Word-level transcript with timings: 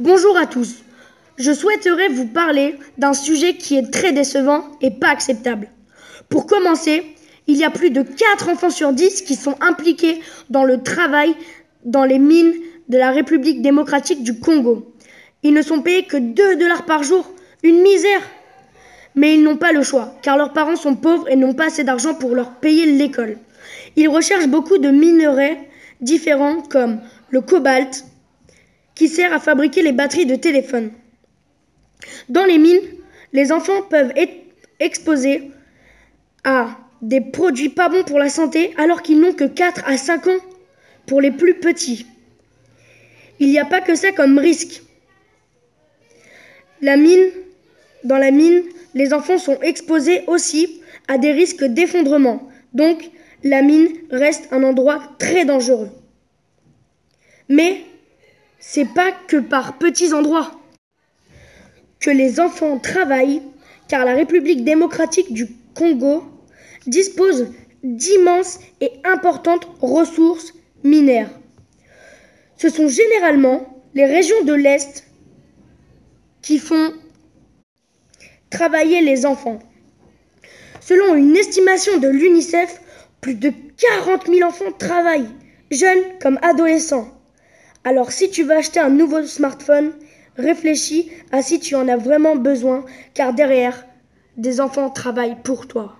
Bonjour 0.00 0.36
à 0.36 0.46
tous. 0.46 0.76
Je 1.38 1.50
souhaiterais 1.50 2.06
vous 2.06 2.26
parler 2.26 2.76
d'un 2.98 3.14
sujet 3.14 3.54
qui 3.54 3.76
est 3.76 3.90
très 3.90 4.12
décevant 4.12 4.62
et 4.80 4.92
pas 4.92 5.08
acceptable. 5.08 5.66
Pour 6.28 6.46
commencer, 6.46 7.02
il 7.48 7.56
y 7.56 7.64
a 7.64 7.70
plus 7.70 7.90
de 7.90 8.02
4 8.02 8.48
enfants 8.48 8.70
sur 8.70 8.92
10 8.92 9.22
qui 9.22 9.34
sont 9.34 9.56
impliqués 9.60 10.20
dans 10.50 10.62
le 10.62 10.84
travail 10.84 11.34
dans 11.84 12.04
les 12.04 12.20
mines 12.20 12.52
de 12.88 12.96
la 12.96 13.10
République 13.10 13.60
démocratique 13.60 14.22
du 14.22 14.38
Congo. 14.38 14.94
Ils 15.42 15.52
ne 15.52 15.62
sont 15.62 15.82
payés 15.82 16.04
que 16.04 16.16
2 16.16 16.54
dollars 16.54 16.84
par 16.84 17.02
jour, 17.02 17.28
une 17.64 17.82
misère. 17.82 18.22
Mais 19.16 19.34
ils 19.34 19.42
n'ont 19.42 19.56
pas 19.56 19.72
le 19.72 19.82
choix, 19.82 20.14
car 20.22 20.36
leurs 20.36 20.52
parents 20.52 20.76
sont 20.76 20.94
pauvres 20.94 21.28
et 21.28 21.34
n'ont 21.34 21.54
pas 21.54 21.66
assez 21.66 21.82
d'argent 21.82 22.14
pour 22.14 22.36
leur 22.36 22.52
payer 22.52 22.86
l'école. 22.86 23.38
Ils 23.96 24.08
recherchent 24.08 24.46
beaucoup 24.46 24.78
de 24.78 24.90
minerais 24.90 25.58
différents 26.00 26.62
comme 26.62 27.00
le 27.30 27.40
cobalt, 27.40 28.04
qui 28.98 29.06
sert 29.06 29.32
à 29.32 29.38
fabriquer 29.38 29.82
les 29.82 29.92
batteries 29.92 30.26
de 30.26 30.34
téléphone. 30.34 30.90
Dans 32.28 32.44
les 32.44 32.58
mines, 32.58 32.82
les 33.32 33.52
enfants 33.52 33.82
peuvent 33.82 34.12
être 34.16 34.34
exposés 34.80 35.52
à 36.42 36.76
des 37.00 37.20
produits 37.20 37.68
pas 37.68 37.88
bons 37.88 38.02
pour 38.02 38.18
la 38.18 38.28
santé 38.28 38.74
alors 38.76 39.02
qu'ils 39.02 39.20
n'ont 39.20 39.34
que 39.34 39.44
4 39.44 39.84
à 39.86 39.96
5 39.96 40.26
ans 40.26 40.40
pour 41.06 41.20
les 41.20 41.30
plus 41.30 41.54
petits. 41.54 42.06
Il 43.38 43.50
n'y 43.50 43.60
a 43.60 43.64
pas 43.64 43.80
que 43.80 43.94
ça 43.94 44.10
comme 44.10 44.36
risque. 44.36 44.82
Dans 46.82 48.18
la 48.18 48.30
mine, 48.32 48.62
les 48.94 49.12
enfants 49.12 49.38
sont 49.38 49.60
exposés 49.60 50.24
aussi 50.26 50.82
à 51.06 51.18
des 51.18 51.30
risques 51.30 51.64
d'effondrement. 51.64 52.48
Donc, 52.74 53.08
la 53.44 53.62
mine 53.62 53.90
reste 54.10 54.52
un 54.52 54.64
endroit 54.64 55.00
très 55.20 55.44
dangereux. 55.44 55.90
Mais 57.48 57.84
c'est 58.58 58.92
pas 58.92 59.12
que 59.12 59.36
par 59.36 59.78
petits 59.78 60.12
endroits 60.12 60.50
que 62.00 62.10
les 62.10 62.40
enfants 62.40 62.78
travaillent, 62.78 63.42
car 63.88 64.04
la 64.04 64.14
République 64.14 64.64
démocratique 64.64 65.32
du 65.32 65.48
Congo 65.74 66.22
dispose 66.86 67.48
d'immenses 67.82 68.60
et 68.80 68.92
importantes 69.04 69.68
ressources 69.80 70.54
minières. 70.84 71.30
Ce 72.56 72.68
sont 72.68 72.88
généralement 72.88 73.82
les 73.94 74.06
régions 74.06 74.42
de 74.44 74.52
l'Est 74.52 75.06
qui 76.42 76.58
font 76.58 76.92
travailler 78.50 79.00
les 79.00 79.26
enfants. 79.26 79.58
Selon 80.80 81.14
une 81.14 81.36
estimation 81.36 81.98
de 81.98 82.08
l'UNICEF, 82.08 82.80
plus 83.20 83.34
de 83.34 83.52
40 83.76 84.26
000 84.26 84.48
enfants 84.48 84.72
travaillent, 84.78 85.28
jeunes 85.70 86.18
comme 86.20 86.38
adolescents. 86.42 87.17
Alors 87.84 88.12
si 88.12 88.30
tu 88.30 88.42
veux 88.42 88.56
acheter 88.56 88.80
un 88.80 88.90
nouveau 88.90 89.22
smartphone, 89.22 89.92
réfléchis 90.36 91.10
à 91.32 91.42
si 91.42 91.60
tu 91.60 91.74
en 91.74 91.88
as 91.88 91.96
vraiment 91.96 92.36
besoin, 92.36 92.84
car 93.14 93.34
derrière, 93.34 93.86
des 94.36 94.60
enfants 94.60 94.90
travaillent 94.90 95.42
pour 95.42 95.66
toi. 95.66 95.96